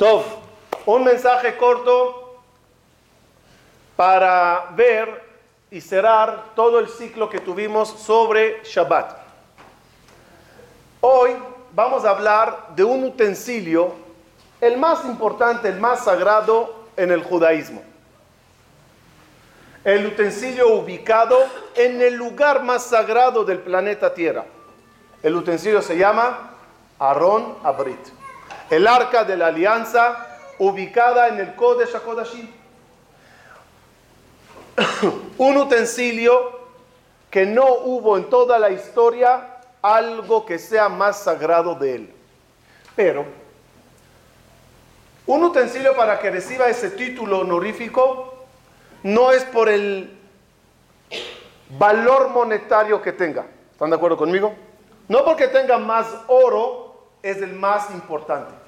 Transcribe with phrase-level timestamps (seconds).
[0.00, 0.24] Tov,
[0.86, 2.40] un mensaje corto
[3.96, 5.22] para ver
[5.70, 9.14] y cerrar todo el ciclo que tuvimos sobre Shabbat.
[11.02, 11.32] Hoy
[11.74, 13.92] vamos a hablar de un utensilio,
[14.62, 17.82] el más importante, el más sagrado en el judaísmo.
[19.84, 21.36] El utensilio ubicado
[21.74, 24.46] en el lugar más sagrado del planeta Tierra.
[25.22, 26.52] El utensilio se llama
[26.98, 28.19] Aarón Abrit.
[28.70, 30.26] El arca de la alianza
[30.58, 32.48] ubicada en el Kodesh HaKodashim.
[35.38, 36.60] Un utensilio
[37.30, 42.14] que no hubo en toda la historia algo que sea más sagrado de él.
[42.94, 43.24] Pero
[45.26, 48.34] un utensilio para que reciba ese título honorífico
[49.04, 50.18] no es por el
[51.78, 53.46] valor monetario que tenga.
[53.70, 54.52] ¿Están de acuerdo conmigo?
[55.08, 58.59] No porque tenga más oro es el más importante.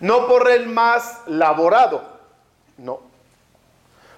[0.00, 2.02] No por el más laborado.
[2.78, 3.00] No.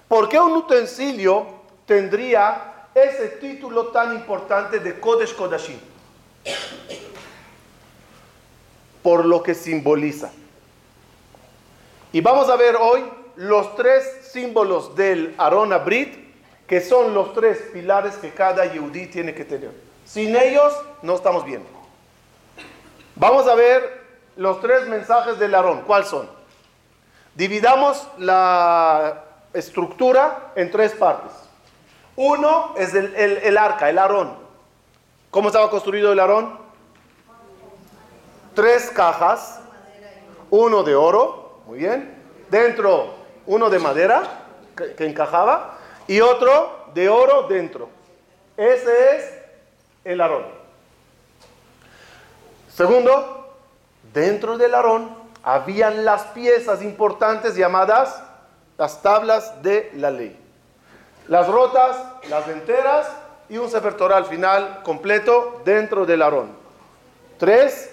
[0.07, 1.45] ¿Por qué un utensilio
[1.85, 5.79] tendría ese título tan importante de Kodesh Kodashim?
[9.01, 10.31] Por lo que simboliza.
[12.13, 13.03] Y vamos a ver hoy
[13.35, 16.15] los tres símbolos del Arona Brit,
[16.67, 19.71] que son los tres pilares que cada Yehudí tiene que tener.
[20.05, 21.63] Sin ellos no estamos bien.
[23.15, 24.02] Vamos a ver
[24.35, 25.81] los tres mensajes del Aarón.
[25.81, 26.29] ¿Cuáles son?
[27.35, 31.31] Dividamos la estructura en tres partes.
[32.15, 34.35] Uno es el, arca, el Aarón.
[35.31, 36.59] ¿Cómo estaba construido el Aarón?
[38.53, 39.61] Tres cajas,
[40.51, 42.21] uno de oro, muy bien.
[42.49, 43.15] Dentro
[43.47, 44.23] uno de madera
[44.77, 47.89] que, que encajaba y otro de oro dentro.
[48.55, 49.33] Ese es
[50.03, 50.45] el Aarón.
[52.69, 53.42] Segundo,
[54.13, 55.09] dentro del Aarón
[55.43, 58.23] habían las piezas importantes llamadas
[58.77, 60.37] las tablas de la ley.
[61.27, 61.97] Las rotas,
[62.29, 63.07] las enteras
[63.49, 66.49] y un Sefer al final completo dentro del Aarón.
[67.37, 67.91] Tres,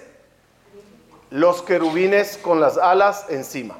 [1.29, 3.77] los querubines con las alas encima.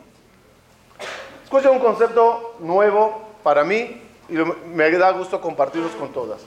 [1.43, 6.41] Escucha un concepto nuevo para mí y me da gusto compartirlos con todas.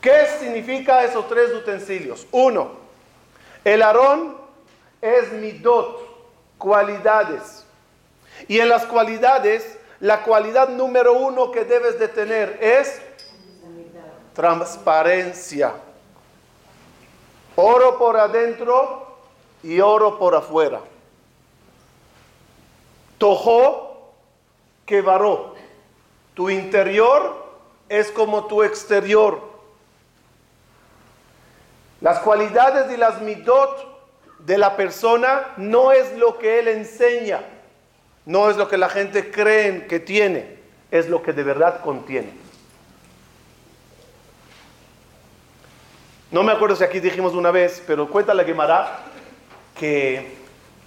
[0.00, 2.26] ¿Qué significa esos tres utensilios?
[2.30, 2.72] Uno,
[3.64, 4.43] el Aarón
[5.04, 6.00] es midot,
[6.56, 7.66] cualidades.
[8.48, 13.02] Y en las cualidades, la cualidad número uno que debes de tener es
[14.32, 15.74] transparencia.
[17.54, 19.18] Oro por adentro
[19.62, 20.80] y oro por afuera.
[23.18, 24.14] Tojo
[24.86, 25.54] que varó.
[26.32, 27.44] Tu interior
[27.90, 29.52] es como tu exterior.
[32.00, 33.93] Las cualidades y las midot
[34.46, 37.40] de la persona no es lo que él enseña,
[38.26, 40.58] no es lo que la gente cree que tiene,
[40.90, 42.32] es lo que de verdad contiene.
[46.30, 48.98] No me acuerdo si aquí dijimos una vez, pero cuenta la Gemara
[49.78, 50.36] que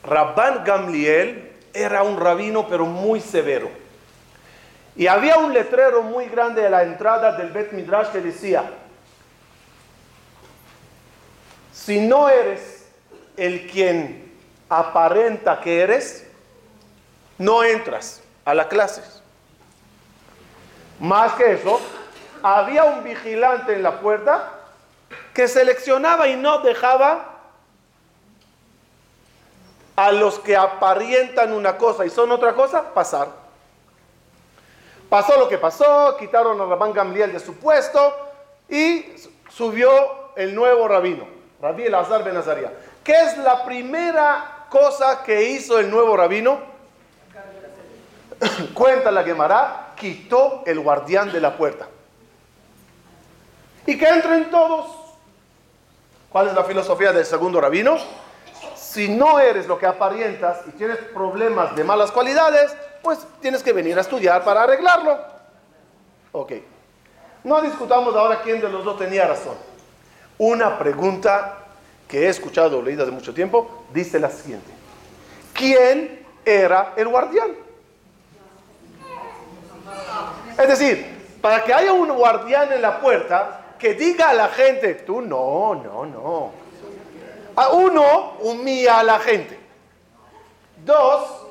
[0.04, 3.70] Rabban Gamliel era un rabino pero muy severo.
[4.96, 8.64] Y había un letrero muy grande a la entrada del Bet Midrash que decía,
[11.72, 12.77] si no eres
[13.38, 14.34] el quien
[14.70, 16.28] aparenta que eres,
[17.38, 19.02] no entras a la clase.
[21.00, 21.80] Más que eso,
[22.42, 24.52] había un vigilante en la puerta
[25.34, 27.38] que seleccionaba y no dejaba
[29.96, 33.30] a los que aparentan una cosa y son otra cosa pasar.
[35.10, 38.16] Pasó lo que pasó, quitaron a Rabán Gamliel de su puesto
[38.70, 39.06] y
[39.50, 41.28] subió el nuevo rabino,
[41.62, 42.72] Rabí Elazar Ben Azaria.
[43.08, 46.60] ¿Qué es la primera cosa que hizo el nuevo rabino?
[48.74, 51.88] Cuenta la Gemara, quitó el guardián de la puerta.
[53.86, 54.88] Y que entren todos.
[56.30, 57.96] ¿Cuál es la filosofía del segundo rabino?
[58.76, 63.72] Si no eres lo que aparentas y tienes problemas de malas cualidades, pues tienes que
[63.72, 65.18] venir a estudiar para arreglarlo.
[66.34, 66.52] Ok.
[67.46, 69.56] No discutamos ahora quién de los dos tenía razón.
[70.38, 71.67] Una pregunta
[72.08, 74.72] que he escuchado, leída de mucho tiempo, dice la siguiente.
[75.54, 77.52] ¿Quién era el guardián?
[80.58, 81.06] Es decir,
[81.42, 85.76] para que haya un guardián en la puerta, que diga a la gente, tú no,
[85.76, 86.52] no, no.
[87.74, 89.58] Uno, humilla a la gente.
[90.86, 91.48] Dos,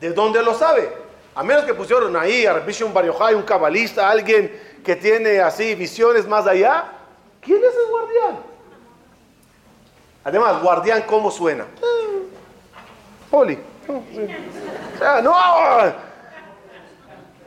[0.00, 0.90] ¿de dónde lo sabe?
[1.34, 6.26] A menos que pusieron ahí a un Bariohai, un cabalista, alguien que tiene así visiones
[6.26, 6.84] más allá.
[7.40, 8.53] ¿Quién es el guardián?
[10.24, 11.66] Además, guardián, ¿cómo suena?
[13.30, 13.58] Poli.
[15.22, 15.34] No.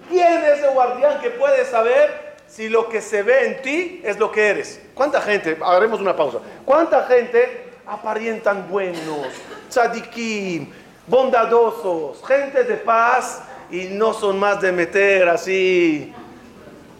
[0.07, 4.17] ¿Quién es el guardián que puede saber si lo que se ve en ti es
[4.19, 4.81] lo que eres?
[4.93, 9.27] ¿Cuánta gente, haremos una pausa, cuánta gente aparentan buenos,
[9.69, 10.71] tzadikim,
[11.07, 16.13] bondadosos, gente de paz y no son más de meter así,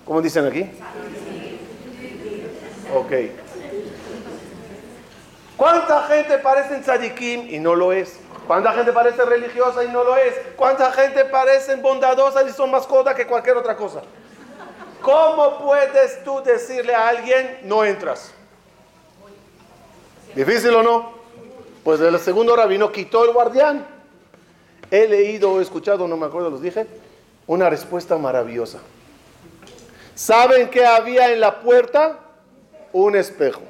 [0.06, 0.70] ¿cómo dicen aquí?
[2.94, 3.47] Ok.
[5.58, 8.20] ¿Cuánta gente parece tzadikim y no lo es?
[8.46, 10.36] ¿Cuánta gente parece religiosa y no lo es?
[10.56, 14.02] ¿Cuánta gente parece bondadosa y son más coda que cualquier otra cosa?
[15.02, 18.32] ¿Cómo puedes tú decirle a alguien no entras?
[20.36, 21.12] ¿Difícil o no?
[21.84, 23.86] Pues el segundo rabino quitó el guardián.
[24.92, 26.86] He leído o escuchado, no me acuerdo, los dije,
[27.48, 28.80] una respuesta maravillosa.
[30.14, 32.20] ¿Saben qué había en la puerta?
[32.94, 33.62] Un espejo.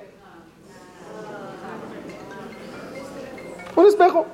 [3.78, 4.26] Un espejo.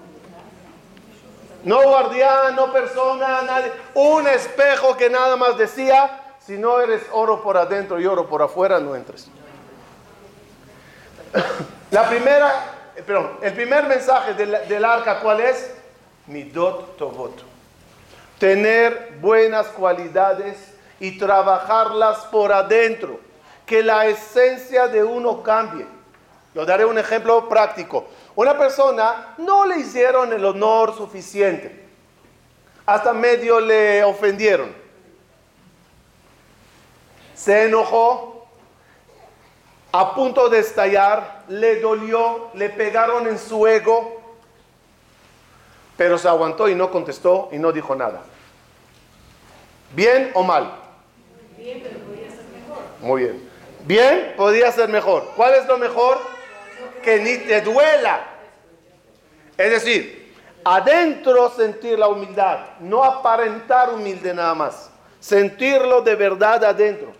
[1.66, 3.74] No guardián, no persona, nadie.
[3.94, 8.42] Un espejo que nada más decía, si no eres oro por adentro y oro por
[8.42, 9.28] afuera, no entres.
[11.92, 12.54] La primera,
[13.06, 15.74] perdón, el primer mensaje del, arca, ¿cuál es?
[16.28, 17.44] Midot Tovot.
[18.40, 23.20] Tener buenas cualidades y trabajarlas por adentro.
[23.66, 25.86] Que la esencia de uno cambie.
[26.54, 28.06] Lo daré un ejemplo práctico.
[28.36, 31.84] Una persona no le hicieron el honor suficiente.
[32.86, 34.84] Hasta medio le ofendieron
[37.44, 38.48] se enojó,
[39.92, 44.22] a punto de estallar, le dolió, le pegaron en su ego,
[45.98, 48.22] pero se aguantó y no contestó y no dijo nada.
[49.94, 50.72] ¿Bien o mal?
[51.58, 52.84] Bien, pero podría ser mejor.
[53.02, 53.50] Muy bien.
[53.86, 55.30] Bien, podría ser mejor.
[55.36, 56.20] ¿Cuál es lo mejor?
[57.04, 58.24] Que ni te duela.
[59.58, 60.34] Es decir,
[60.64, 64.90] adentro sentir la humildad, no aparentar humilde nada más,
[65.20, 67.14] sentirlo de verdad adentro.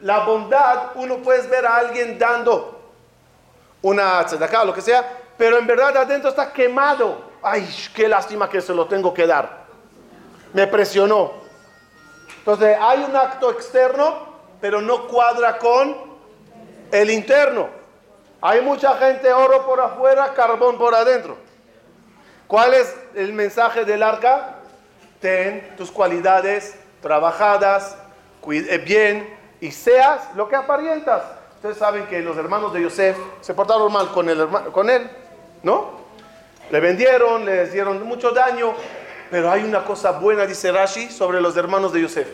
[0.00, 2.92] La bondad, uno puede ver a alguien dando
[3.80, 5.08] una tzedakah lo que sea,
[5.38, 7.24] pero en verdad adentro está quemado.
[7.42, 9.66] Ay, qué lástima que se lo tengo que dar.
[10.52, 11.32] Me presionó.
[12.38, 14.26] Entonces hay un acto externo,
[14.60, 15.96] pero no cuadra con
[16.90, 17.68] el interno.
[18.40, 21.36] Hay mucha gente oro por afuera, carbón por adentro.
[22.46, 24.56] ¿Cuál es el mensaje del arca?
[25.20, 27.96] Ten tus cualidades trabajadas,
[28.48, 31.22] eh, bien, y seas lo que aparentas.
[31.56, 35.10] Ustedes saben que los hermanos de Yosef se portaron mal con, el, con él,
[35.62, 36.06] ¿no?
[36.70, 38.74] Le vendieron, le dieron mucho daño,
[39.30, 42.28] pero hay una cosa buena, dice Rashi, sobre los hermanos de Yosef.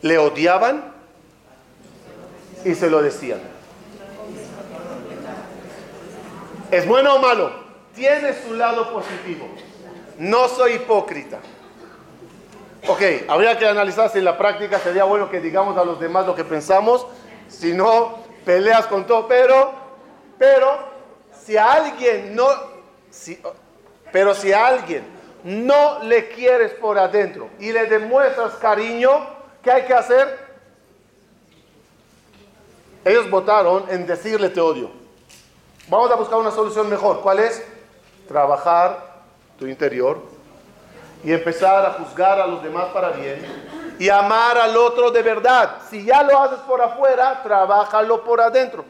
[0.00, 0.92] Le odiaban
[2.64, 3.53] y se lo decían.
[6.74, 7.52] ¿Es bueno o malo?
[7.94, 9.46] Tiene su lado positivo.
[10.18, 11.38] No soy hipócrita.
[12.88, 16.26] Ok, habría que analizar si en la práctica sería bueno que digamos a los demás
[16.26, 17.06] lo que pensamos,
[17.46, 19.72] si no, peleas con todo, pero,
[20.36, 20.76] pero,
[21.44, 22.48] si a alguien no,
[23.08, 23.40] si,
[24.10, 25.04] pero si a alguien
[25.44, 29.10] no le quieres por adentro y le demuestras cariño,
[29.62, 30.40] ¿qué hay que hacer?
[33.04, 35.03] Ellos votaron en decirle te odio.
[35.88, 37.20] Vamos a buscar una solución mejor.
[37.20, 37.64] ¿Cuál es?
[38.28, 39.14] Trabajar
[39.58, 40.20] tu interior,
[41.24, 43.42] y empezar a juzgar a los demás para bien
[43.98, 45.78] y amar al otro de verdad.
[45.88, 48.84] Si ya lo haces por afuera, trabájalo por adentro.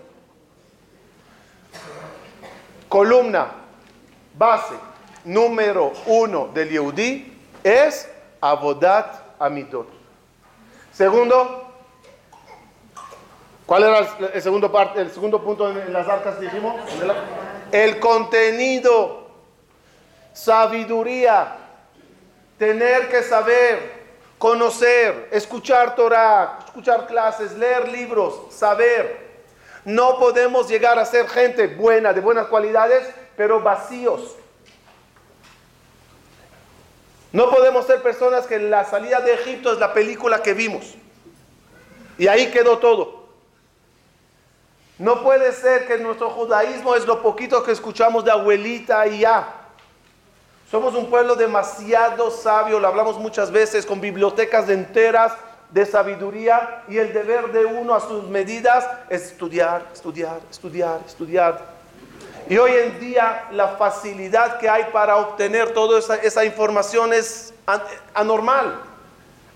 [2.89, 3.47] Columna,
[4.37, 4.75] base,
[5.25, 8.11] número uno del Yehudi es
[8.41, 9.89] Abodat Amidot.
[10.93, 11.64] Segundo,
[13.67, 13.99] ¿cuál era
[14.33, 16.77] el segundo, punto en las arcas dijimos?
[17.73, 19.29] El contenido,
[20.33, 21.57] sabiduría,
[22.59, 24.05] tener que saber,
[24.39, 29.25] conocer, escuchar Torah, escuchar clases, leer libros, saber.
[29.85, 34.37] No podemos llegar a ser gente buena, de buenas cualidades, pero vacíos.
[37.33, 40.95] No podemos ser personas que la salida de Egipto es la película que vimos.
[42.17, 43.24] Y ahí quedó todo.
[44.99, 49.49] No puede ser que nuestro judaísmo es lo poquito que escuchamos de abuelita y ya.
[50.71, 55.33] Somos un pueblo demasiado sabio, lo hablamos muchas veces, con bibliotecas enteras
[55.71, 61.75] de sabiduría y el deber de uno a sus medidas es estudiar, estudiar, estudiar, estudiar.
[62.49, 67.53] Y hoy en día la facilidad que hay para obtener toda esa, información es
[68.15, 68.81] anormal.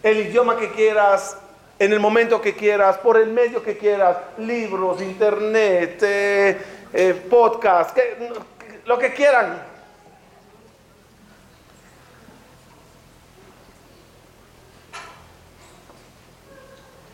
[0.02, 1.37] El idioma que quieras,
[1.78, 6.58] en el momento que quieras, por el medio que quieras, libros, internet, eh,
[6.92, 7.97] eh, podcast,
[8.85, 9.62] lo que quieran.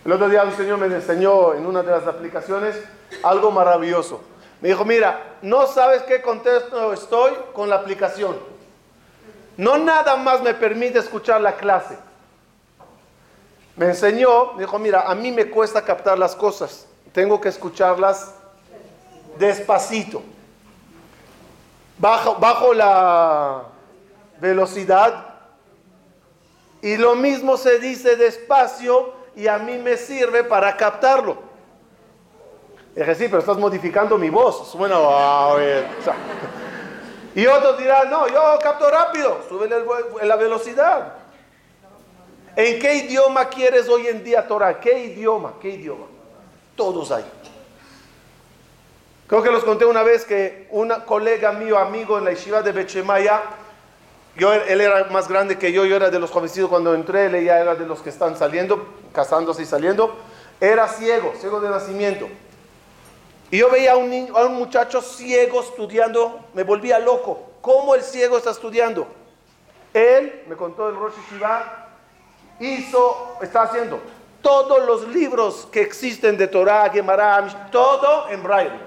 [0.05, 2.77] El otro día un señor me enseñó en una de las aplicaciones
[3.23, 4.23] algo maravilloso.
[4.61, 8.37] Me dijo, mira, no sabes qué contexto estoy con la aplicación.
[9.57, 11.97] No nada más me permite escuchar la clase
[13.77, 16.87] me enseñó, dijo, mira, a mí me cuesta captar las cosas.
[17.13, 18.33] Tengo que escucharlas
[19.39, 20.23] despacito.
[21.99, 23.63] Bajo, bajo la
[24.41, 25.27] velocidad.
[26.83, 31.39] Y lo mismo se dice despacio y a mí me sirve para captarlo.
[32.95, 34.69] Dije, sí, pero estás modificando mi voz.
[34.69, 34.97] Suena,
[37.35, 39.69] y otros dirán, no, yo capto rápido, sube
[40.23, 41.24] la velocidad.
[42.57, 44.79] ¿En qué idioma quieres hoy en día Torah?
[44.79, 45.55] ¿Qué idioma?
[45.61, 46.07] ¿Qué idioma?
[46.77, 47.25] Todos hay.
[49.27, 52.73] Creo que los conté una vez que un colega mío, amigo en la yeshiva de
[52.73, 53.43] Bechemaya,
[54.37, 57.45] yo, él era más grande que yo, yo era de los jovencitos cuando entré, él
[57.45, 60.17] ya era de los que están saliendo, casándose y saliendo.
[60.61, 62.29] Era ciego, ciego de nacimiento.
[63.51, 67.53] Y yo veía a un, niño, a un muchacho ciego estudiando, me volvía loco.
[67.61, 69.07] ¿Cómo el ciego está estudiando?
[69.93, 71.84] Él, me contó el Rosh Shiva,
[72.61, 74.01] hizo, está haciendo
[74.43, 78.79] todos los libros que existen de Torah, Gemara, todo en braille.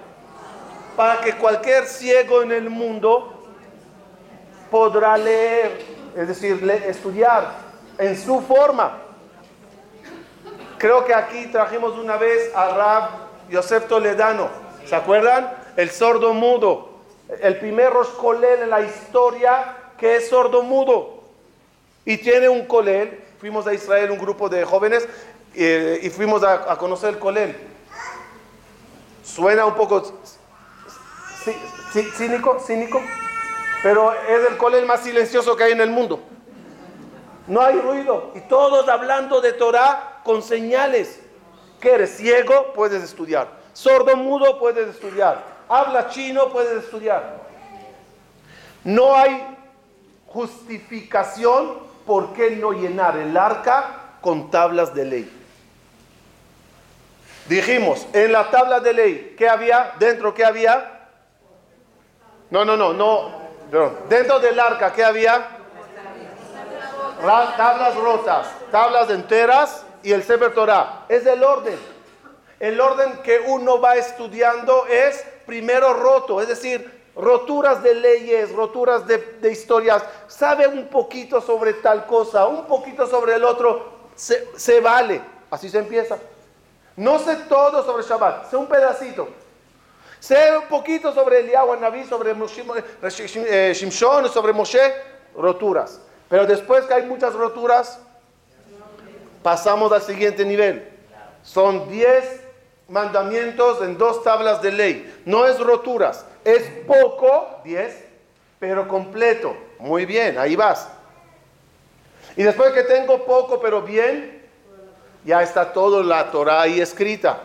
[0.96, 3.44] Para que cualquier ciego en el mundo
[4.70, 5.84] podrá leer,
[6.16, 7.52] es decir, estudiar
[7.98, 9.00] en su forma.
[10.78, 13.10] Creo que aquí trajimos una vez a Rab
[13.50, 14.50] Yosef Toledano.
[14.86, 15.52] ¿Se acuerdan?
[15.76, 16.90] El sordo mudo.
[17.42, 21.24] El primer Roscolel en la historia que es sordo mudo.
[22.06, 23.24] Y tiene un colel.
[23.40, 25.08] Fuimos a Israel, un grupo de jóvenes,
[25.54, 27.56] eh, y fuimos a, conocer el colel.
[29.24, 30.22] Suena un poco
[32.16, 33.02] cínico, cínico.
[33.84, 36.20] Pero es el colel más silencioso que hay en el mundo.
[37.46, 38.32] No hay ruido.
[38.36, 41.22] Y todos hablando de Torah con señales.
[41.80, 43.50] Que eres ciego, puedes estudiar.
[43.74, 45.44] Sordo mudo, puedes estudiar.
[45.70, 47.46] Habla chino, puedes estudiar.
[48.84, 49.46] No hay
[50.26, 55.34] justificación por qué no llenar el arca con tablas de ley.
[57.48, 59.94] Dijimos, en la tabla de ley, ¿qué había?
[60.00, 61.10] ¿Dentro qué había?
[62.50, 63.32] No, no, no, no.
[64.10, 65.50] Dentro del arca, ¿qué había?
[67.22, 71.06] Tablas rotas, tablas enteras y el Sefer Torah.
[71.10, 71.78] Es el orden.
[72.60, 79.06] El orden que uno va estudiando es primero roto, es decir, roturas de leyes, roturas
[79.08, 80.04] de, historias.
[80.28, 85.22] Sabe un poquito sobre tal cosa, un poquito sobre el otro, se, vale.
[85.50, 86.18] Así se empieza.
[86.96, 89.28] No sé todo sobre Shabbat, sé un pedacito.
[90.20, 94.94] Sé un poquito sobre Eliyahu Naví, sobre eh, Shimshon, sobre Moshe,
[95.36, 96.02] roturas.
[96.28, 98.00] Pero después que hay muchas roturas,
[99.44, 100.92] pasamos al siguiente nivel.
[101.44, 102.42] Son 10
[102.90, 105.22] mandamientos en dos tablas de ley.
[105.26, 108.06] No es roturas, es poco, 10,
[108.60, 109.56] pero completo.
[109.80, 110.88] Muy bien, ahí vas.
[112.36, 114.42] Y después que tengo poco, pero bien,
[115.26, 117.42] ya está todo la Torah ahí escrita.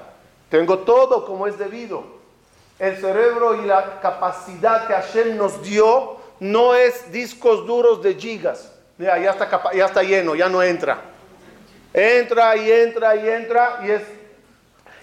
[0.49, 2.05] Tengo todo como es debido
[2.79, 8.73] el cerebro y la capacidad que Hashem nos dio no es discos duros de gigas.
[8.99, 11.01] ya está, ya está lleno, ya no entra.
[11.95, 14.03] Entra y entra y entra y es,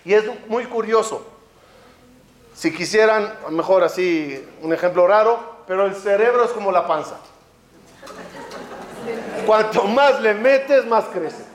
[0.03, 1.38] y es muy curioso.
[2.60, 7.16] Si quisieran, mejor así, un ejemplo raro, pero el cerebro es como la panza.
[9.46, 11.46] Cuanto más le metes, más crece.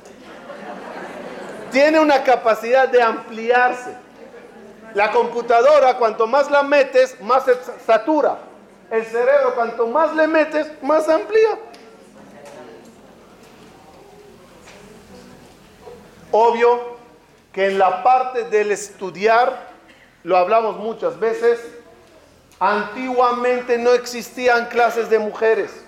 [1.70, 3.94] Tiene una capacidad de ampliarse.
[4.94, 8.38] La computadora, cuanto más la metes, más se satura.
[8.90, 11.58] El cerebro, cuanto más le metes, más amplía.
[16.32, 16.96] Obvio
[17.52, 19.73] que en la parte del estudiar,
[20.24, 21.60] lo hablamos muchas veces,
[22.58, 25.84] antiguamente no existían clases de mujeres.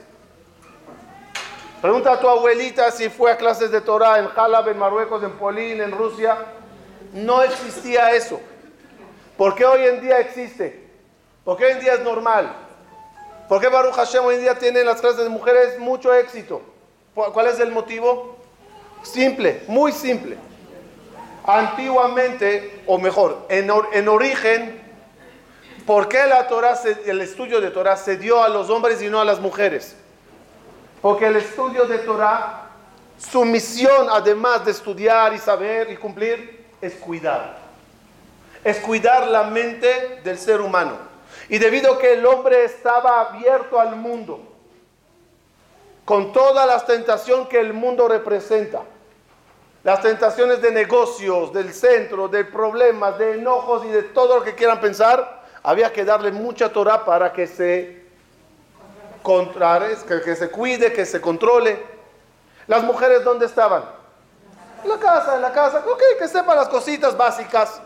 [1.80, 5.32] Pregunta a tu abuelita si fue a clases de Torah en Jalab, en Marruecos, en
[5.32, 6.36] Polín, en Rusia.
[7.12, 8.40] No existía eso.
[9.38, 10.86] ¿Por qué hoy en día existe?
[11.44, 12.54] ¿Por qué hoy en día es normal?
[13.48, 16.60] ¿Por qué Baruch Hashem hoy en día tiene en las clases de mujeres mucho éxito?
[17.14, 18.36] ¿Cuál es el motivo?
[19.02, 20.36] Simple, muy simple.
[21.46, 24.82] Antiguamente, o mejor, en, origen,
[25.86, 29.20] ¿por qué la Torah el estudio de Torah se dio a los hombres y no
[29.20, 29.96] a las mujeres?
[31.00, 32.70] Porque el estudio de Torah,
[33.18, 37.66] su misión, además de estudiar y saber y cumplir, es cuidar
[38.66, 40.98] es cuidar la mente del ser humano.
[41.48, 44.40] Y debido a que el hombre estaba abierto al mundo,
[46.04, 48.82] con toda la tentación que el mundo representa,
[49.86, 54.56] las tentaciones de negocios, del centro, de problemas, de enojos y de todo lo que
[54.56, 58.04] quieran pensar, había que darle mucha Torah para que se
[60.08, 61.80] que, que se cuide, que se controle.
[62.66, 63.84] Las mujeres, ¿dónde estaban?
[64.82, 65.84] En la casa, en la casa.
[65.86, 67.80] Ok, que sepan las cositas básicas.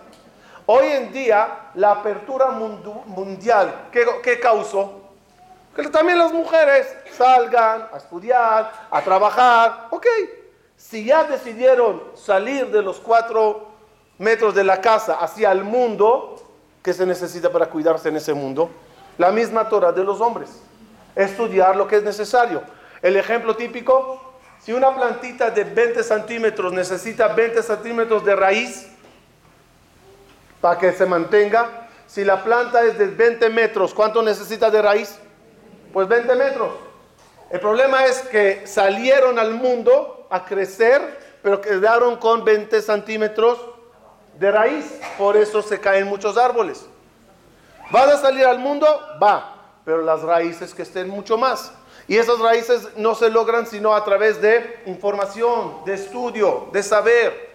[0.64, 5.02] Hoy en día, la apertura mundial, ¿qué, ¿qué causó?
[5.76, 9.88] Que también las mujeres salgan a estudiar, a trabajar.
[9.90, 10.06] Ok,
[10.80, 13.68] si ya decidieron salir de los cuatro
[14.18, 16.42] metros de la casa hacia el mundo,
[16.82, 18.70] ¿qué se necesita para cuidarse en ese mundo?
[19.18, 20.48] La misma Torah de los hombres.
[21.14, 22.62] Estudiar lo que es necesario.
[23.02, 28.88] El ejemplo típico, si una plantita de 20 centímetros necesita 20 centímetros de raíz
[30.62, 35.18] para que se mantenga, si la planta es de 20 metros, ¿cuánto necesita de raíz?
[35.92, 36.70] Pues 20 metros.
[37.50, 43.58] El problema es que salieron al mundo a crecer, pero quedaron con 20 centímetros
[44.38, 45.00] de raíz.
[45.18, 46.86] Por eso se caen muchos árboles.
[47.90, 48.86] ¿Van a salir al mundo?
[49.22, 51.72] Va, pero las raíces que estén mucho más.
[52.06, 57.50] Y esas raíces no se logran sino a través de información, de estudio, de saber.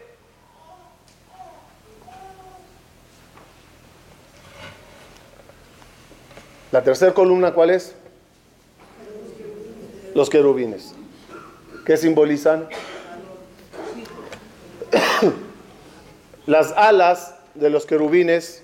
[6.71, 7.95] La tercera columna, ¿cuál es?
[10.13, 10.94] Los querubines.
[11.85, 12.67] ¿Qué simbolizan?
[16.47, 18.63] Las alas de los querubines,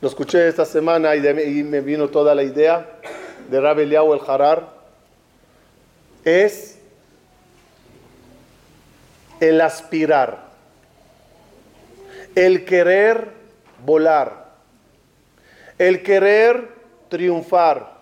[0.00, 1.20] lo escuché esta semana y,
[1.62, 2.86] me vino toda la idea
[3.50, 4.70] de Rabbi el Harar,
[6.24, 6.78] es
[9.40, 10.48] el aspirar,
[12.34, 13.32] el querer
[13.84, 14.46] volar,
[15.76, 16.68] el querer
[17.10, 17.99] triunfar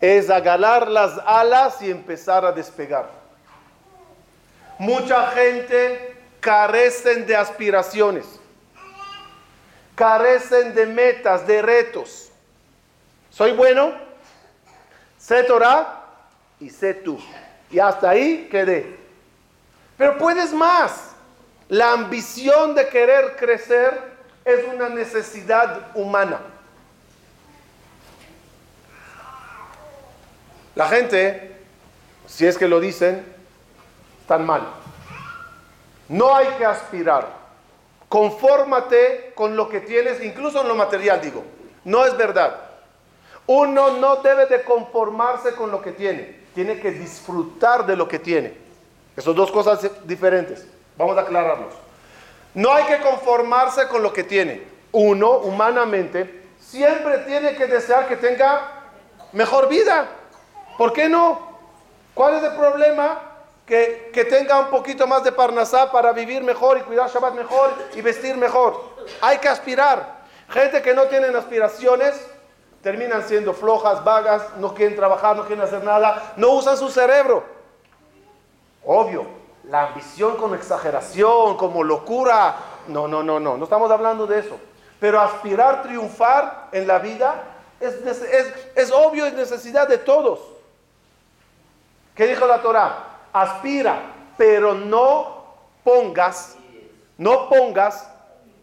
[0.00, 3.10] es agalar las alas y empezar a despegar.
[4.78, 8.26] Mucha gente carecen de aspiraciones,
[9.94, 12.30] carecen de metas, de retos.
[13.30, 13.92] Soy bueno,
[15.18, 16.04] sé Torah
[16.60, 17.18] y sé tú.
[17.70, 18.96] Y hasta ahí quedé.
[19.96, 21.10] Pero puedes más.
[21.68, 24.00] La ambición de querer crecer
[24.44, 26.40] es una necesidad humana.
[30.78, 31.56] La gente,
[32.28, 33.26] si es que lo dicen,
[34.20, 34.62] están mal.
[36.08, 37.26] No hay que aspirar.
[38.08, 41.42] Confórmate con lo que tienes, incluso en lo material, digo.
[41.82, 42.60] No es verdad.
[43.48, 46.42] Uno no debe de conformarse con lo que tiene.
[46.54, 48.54] Tiene que disfrutar de lo que tiene.
[49.16, 50.64] Esas dos cosas diferentes.
[50.96, 51.74] Vamos a aclararlos.
[52.54, 54.62] No hay que conformarse con lo que tiene.
[54.92, 58.84] Uno, humanamente, siempre tiene que desear que tenga
[59.32, 60.08] mejor vida.
[60.78, 61.40] ¿Por qué no?
[62.14, 63.20] ¿Cuál es el problema?
[63.66, 68.00] Que, tenga un poquito más de parnasá para vivir mejor y cuidar Shabbat mejor y
[68.00, 68.80] vestir mejor.
[69.20, 70.20] Hay que aspirar.
[70.48, 72.14] Gente que no tienen aspiraciones
[72.80, 77.44] terminan siendo flojas, vagas, no quieren trabajar, no quieren hacer nada, no usan su cerebro.
[78.86, 79.26] Obvio,
[79.64, 84.58] la ambición con exageración, como locura, no, no, no, no, no estamos hablando de eso.
[85.00, 87.44] Pero aspirar, triunfar en la vida
[87.80, 90.47] es, es, es obvio, es necesidad de todos.
[92.18, 93.28] ¿Qué dijo la Torah?
[93.32, 94.00] Aspira,
[94.36, 95.54] pero no
[95.84, 96.56] pongas,
[97.16, 98.10] no pongas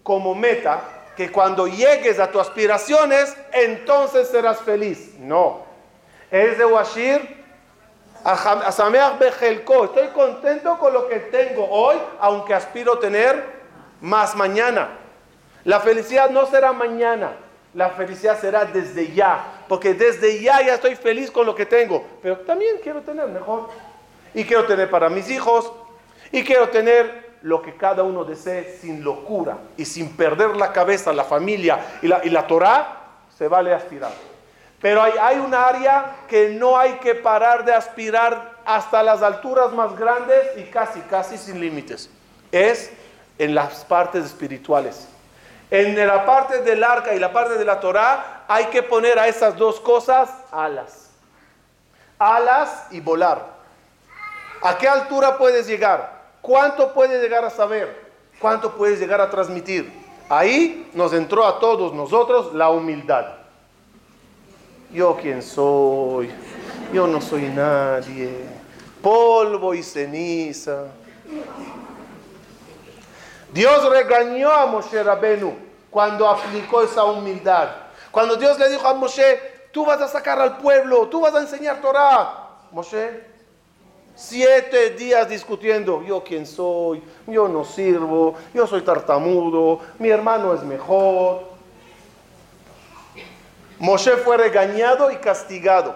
[0.04, 0.82] como meta
[1.16, 5.18] que cuando llegues a tus aspiraciones, entonces serás feliz.
[5.20, 5.64] No.
[6.30, 7.46] Es de Washir,
[8.26, 13.42] Estoy contento con lo que tengo hoy, aunque aspiro tener
[14.02, 14.90] más mañana.
[15.64, 17.38] La felicidad no será mañana,
[17.74, 22.06] la felicidad será desde ya, porque desde ya ya estoy feliz con lo que tengo,
[22.22, 23.70] pero también quiero tener mejor.
[24.34, 25.72] Y quiero tener para mis hijos,
[26.32, 31.14] y quiero tener lo que cada uno desee sin locura y sin perder la cabeza,
[31.14, 33.04] la familia y la, y la Torah,
[33.38, 34.12] se vale aspirar.
[34.82, 39.72] Pero hay, hay un área que no hay que parar de aspirar hasta las alturas
[39.74, 42.10] más grandes y casi, casi sin límites.
[42.52, 42.92] Es
[43.38, 45.08] en las partes espirituales.
[45.72, 49.28] En la parte del arca y la parte de la Torá hay que poner a
[49.28, 51.10] esas dos cosas alas.
[52.20, 53.56] Alas y volar.
[54.62, 56.24] ¿A qué altura puedes llegar?
[56.42, 58.12] ¿Cuánto puedes llegar a saber?
[58.40, 59.92] ¿Cuánto puedes llegar a transmitir?
[60.30, 63.26] Ahí nos entró a todos nosotros la humildad.
[64.92, 66.32] Yo quién soy,
[66.94, 68.46] yo no soy nadie,
[69.02, 70.86] polvo y ceniza.
[73.56, 75.56] Dios regañó a Moshe Rabenu
[75.90, 77.70] cuando aplicó esa humildad.
[78.12, 81.40] Cuando Dios le dijo a Moshe, tú vas a sacar al pueblo, tú vas a
[81.40, 82.50] enseñar Torah.
[82.72, 83.24] Moshe
[84.14, 90.62] Siete días discutiendo, yo quién soy, yo no sirvo, yo soy tartamudo, mi hermano es
[90.62, 91.44] mejor.
[93.80, 95.96] Moshe fue regañado y castigado.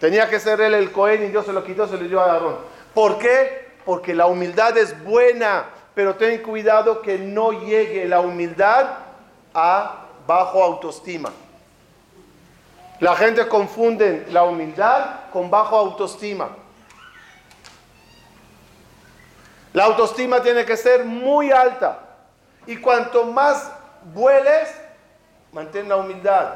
[0.00, 2.32] Tenía que ser él el Cohen y Dios se lo quitó, se lo dio a
[2.32, 2.56] Aarón.
[2.94, 3.68] ¿Por qué?
[3.84, 5.66] Porque la humildad es buena,
[5.98, 8.86] pero ten cuidado que no llegue la humildad
[9.52, 11.32] a bajo autoestima.
[13.00, 16.50] La gente confunde la humildad con bajo autoestima.
[19.72, 21.98] La autoestima tiene que ser muy alta.
[22.68, 23.68] Y cuanto más
[24.14, 24.68] vueles,
[25.52, 26.54] mantén la humildad.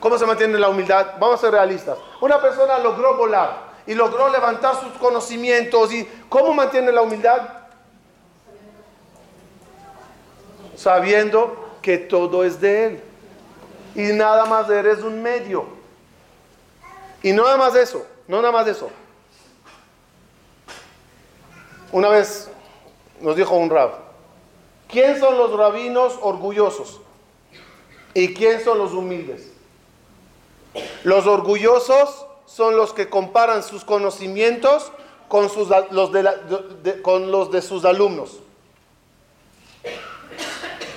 [0.00, 1.18] ¿Cómo se mantiene la humildad?
[1.20, 1.98] Vamos a ser realistas.
[2.18, 5.92] Una persona logró volar y logró levantar sus conocimientos.
[5.92, 7.61] ¿Y cómo mantiene la humildad?
[10.76, 13.00] Sabiendo que todo es de Él.
[13.94, 15.66] Y nada más eres un medio.
[17.22, 18.90] Y no nada más eso, no nada más eso.
[21.92, 22.50] Una vez
[23.20, 23.92] nos dijo un rab,
[24.88, 27.00] ¿quién son los rabinos orgullosos?
[28.14, 29.52] ¿Y quién son los humildes?
[31.04, 34.90] Los orgullosos son los que comparan sus conocimientos
[35.28, 38.41] con, sus, los, de con los de sus alumnos.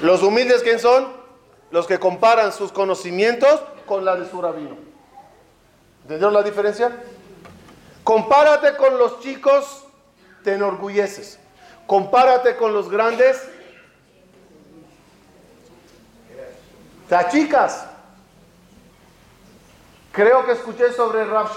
[0.02, 1.14] Los humildes, ¿quién son?
[1.72, 4.78] Los que comparan sus conocimientos con la de su rabino.
[6.04, 6.96] ¿Entendieron la diferencia?
[8.04, 9.86] Compárate con los chicos
[10.46, 11.40] te enorgulleces.
[11.88, 13.44] Compárate con los grandes,
[17.10, 17.88] te achicas.
[20.12, 21.50] Creo que escuché sobre Rav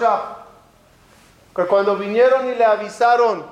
[1.55, 3.45] que cuando vinieron y le avisaron,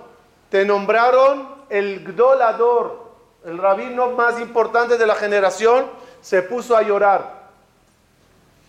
[0.50, 3.07] te nombraron el Gdolador,
[3.48, 5.86] el rabino más importante de la generación,
[6.22, 7.48] se puso a llorar.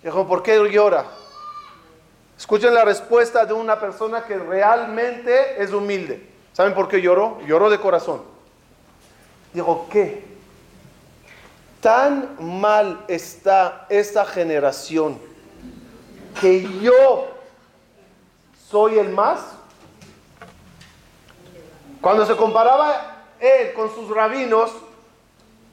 [0.04, 1.04] Dijo, ¿por qué llora?
[2.38, 6.24] Escuchen la respuesta de una persona que realmente es humilde.
[6.52, 7.40] ¿Saben por qué lloró?
[7.44, 8.22] Lloró de corazón.
[9.52, 10.24] Dijo, ¿qué?
[11.80, 15.18] Tan mal está esta generación
[16.40, 17.26] que yo
[18.70, 19.40] soy el más.
[22.00, 24.72] Cuando se comparaba él con sus rabinos,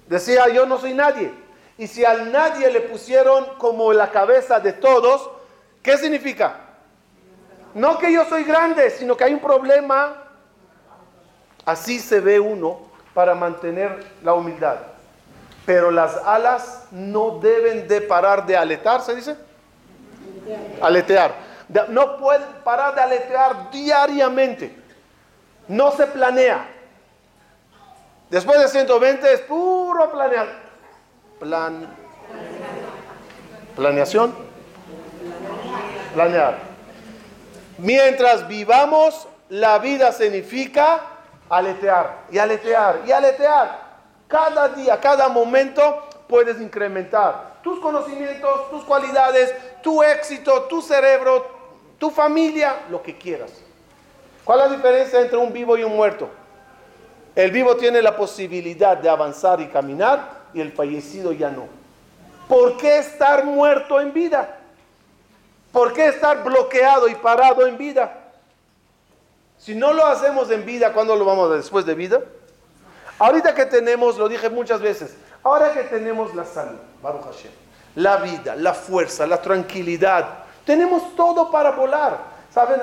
[0.08, 1.32] decía, yo no soy nadie.
[1.78, 5.30] Y si al nadie le pusieron como la cabeza de todos,
[5.82, 6.62] ¿qué significa?
[7.74, 10.26] No que yo soy grande, sino que hay un problema
[11.66, 12.80] Así se ve uno
[13.14, 14.78] para mantener la humildad.
[15.66, 19.36] Pero las alas no deben de parar de aletar, ¿se dice?
[20.80, 21.34] Aletear.
[21.90, 24.76] No pueden parar de aletear diariamente.
[25.68, 26.70] No se planea.
[28.30, 30.48] Después de 120 es puro planear.
[31.40, 31.96] Plan.
[33.76, 34.34] Planeación.
[36.14, 36.58] Planear.
[37.78, 41.02] Mientras vivamos, la vida significa
[41.50, 43.86] aletear y aletear y aletear.
[44.28, 51.46] Cada día, cada momento puedes incrementar tus conocimientos, tus cualidades, tu éxito, tu cerebro,
[52.00, 53.52] tu familia, lo que quieras.
[54.44, 56.30] ¿Cuál es la diferencia entre un vivo y un muerto?
[57.36, 61.68] El vivo tiene la posibilidad de avanzar y caminar y el fallecido ya no.
[62.48, 64.60] ¿Por qué estar muerto en vida?
[65.74, 68.32] ¿Por qué estar bloqueado y parado en vida?
[69.58, 72.22] Si no lo hacemos en vida, ¿cuándo lo vamos a después de vida?
[73.20, 77.52] Ahorita que tenemos, lo dije muchas veces, ahora que tenemos la salud, Baruch Hashem,
[77.96, 82.18] la vida, la fuerza, la tranquilidad, tenemos todo para volar.
[82.54, 82.82] ¿Saben?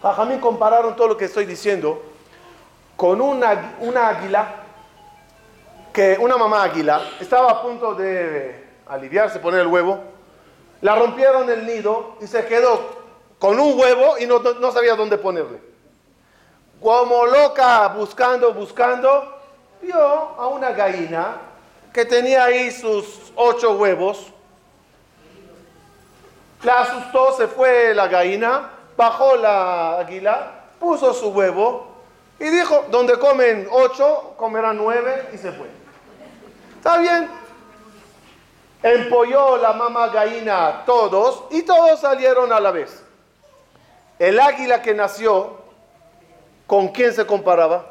[0.00, 2.13] Jajamín compararon todo lo que estoy diciendo
[2.96, 4.54] con una, una águila,
[5.92, 10.00] que una mamá águila estaba a punto de aliviarse, poner el huevo,
[10.80, 13.04] la rompieron el nido y se quedó
[13.38, 15.74] con un huevo y no sabía dónde ponerle
[16.84, 19.38] como loca buscando, buscando,
[19.80, 21.38] vio a una gallina
[21.94, 24.26] que tenía ahí sus ocho huevos.
[26.62, 31.93] La asustó, se fue la gallina, bajó la águila, puso su huevo
[32.38, 35.68] y dijo, donde comen ocho, comerán nueve y se fue.
[36.76, 37.28] ¿Está bien?
[38.82, 43.02] Empolló la mamá gallina todos y todos salieron a la vez.
[44.18, 45.64] El águila que nació
[46.66, 47.86] ¿Con quién se comparaba?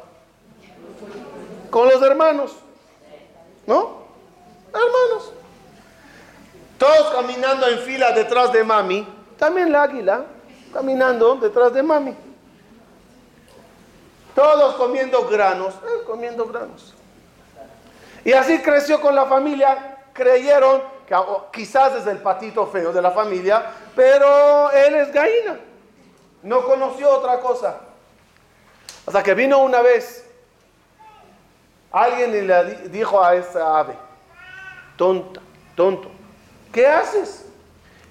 [1.70, 2.56] Con los hermanos.
[3.66, 4.04] ¿No?
[4.68, 5.32] Hermanos.
[6.78, 9.06] Todos caminando en fila detrás de mami.
[9.38, 10.26] También la águila
[10.72, 12.14] caminando detrás de mami.
[14.34, 15.74] Todos comiendo granos.
[15.82, 16.94] Él comiendo granos.
[18.24, 19.98] Y así creció con la familia.
[20.12, 21.16] Creyeron que
[21.52, 25.58] quizás es el patito feo de la familia, pero él es gallina.
[26.42, 27.80] no conoció otra cosa.
[29.06, 30.24] Hasta que vino una vez
[31.90, 33.94] alguien y le dijo a esa ave,
[34.96, 35.40] tonta,
[35.76, 36.10] tonto,
[36.72, 37.46] ¿qué haces?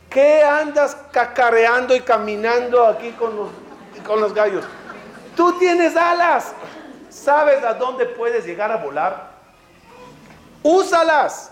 [0.10, 3.50] ¿Qué andas cacareando y caminando aquí con los,
[4.06, 4.64] con los gallos?
[5.36, 6.54] Tú tienes alas.
[7.10, 9.32] ¿Sabes a dónde puedes llegar a volar?
[10.62, 11.52] Úsalas.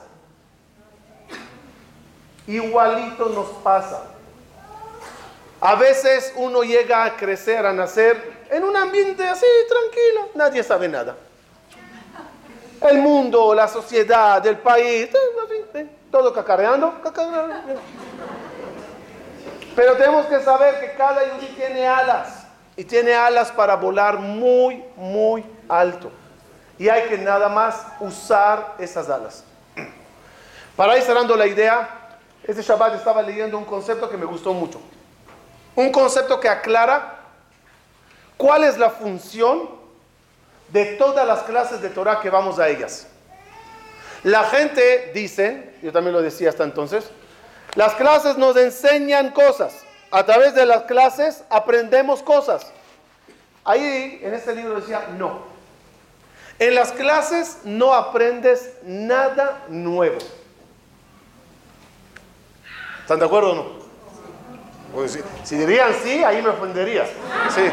[2.47, 4.03] Igualito nos pasa.
[5.61, 10.89] A veces uno llega a crecer, a nacer en un ambiente así, tranquilo, nadie sabe
[10.89, 11.15] nada.
[12.81, 15.09] El mundo, la sociedad, el país,
[16.09, 17.79] todo cacareando, cacareando.
[19.75, 22.40] Pero tenemos que saber que cada yudí tiene alas
[22.75, 26.11] y tiene alas para volar muy, muy alto.
[26.77, 29.43] Y hay que nada más usar esas alas.
[30.75, 34.81] Para ir cerrando la idea, este Shabbat estaba leyendo un concepto que me gustó mucho.
[35.75, 37.19] Un concepto que aclara
[38.37, 39.69] cuál es la función
[40.69, 43.07] de todas las clases de Torah que vamos a ellas.
[44.23, 47.09] La gente dice, yo también lo decía hasta entonces,
[47.75, 49.80] las clases nos enseñan cosas.
[50.11, 52.69] A través de las clases aprendemos cosas.
[53.63, 55.39] Ahí en este libro decía, no.
[56.59, 60.17] En las clases no aprendes nada nuevo.
[62.99, 63.81] ¿Están de acuerdo o no?
[64.93, 67.05] Pues si, dirían sí, ahí me ofendería.
[67.49, 67.63] Sí.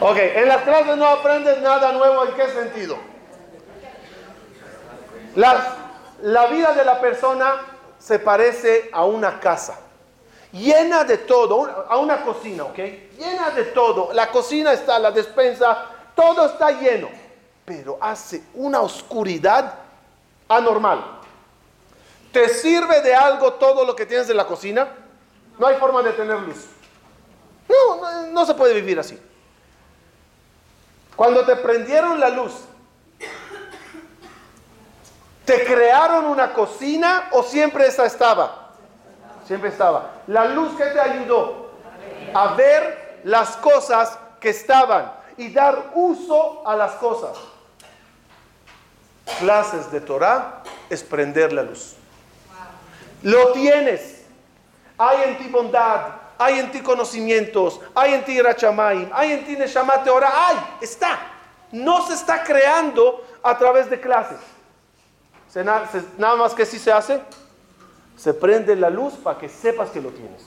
[0.00, 2.24] Ok, en las clases no aprendes nada nuevo.
[2.24, 2.96] ¿En qué sentido?
[5.34, 7.54] la vida de la persona
[7.98, 9.78] se parece a una casa.
[10.54, 12.78] Llena de todo, a una cocina, ¿ok?
[13.18, 14.12] Llena de todo.
[14.12, 17.08] La cocina está, la despensa, todo está lleno.
[17.64, 19.74] Pero hace una oscuridad
[20.48, 21.04] anormal.
[22.30, 24.88] ¿Te sirve de algo todo lo que tienes en la cocina?
[25.58, 26.66] No hay forma de tener luz.
[27.68, 29.18] No, no, se puede vivir así.
[31.16, 32.52] Cuando te prendieron la luz,
[35.44, 38.63] ¿te crearon una cocina o siempre esa estaba?
[39.46, 40.22] Siempre estaba.
[40.26, 41.70] La luz que te ayudó
[42.34, 47.36] a ver las cosas que estaban y dar uso a las cosas.
[49.38, 51.94] Clases de Torah es prender la luz.
[53.22, 54.22] Lo tienes.
[54.96, 56.02] Hay en ti bondad,
[56.38, 61.18] hay en ti conocimientos, hay en ti Rachamaim, hay en ti Neshamat ahora hay, está.
[61.72, 64.38] No se está creando a través de clases.
[65.54, 67.20] Nada más que si se hace,
[68.16, 70.42] se prende la luz para que sepas que lo tienes.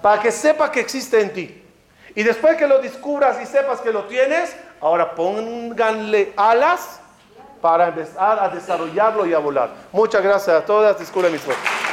[0.00, 1.62] Para que sepa que existe en ti.
[2.14, 7.00] Y después que lo descubras y sepas que lo tienes, ahora pónganle alas
[7.60, 9.70] para empezar a desarrollarlo y a volar.
[9.92, 10.98] Muchas gracias a todas.
[10.98, 11.82] Disculpen mis votos.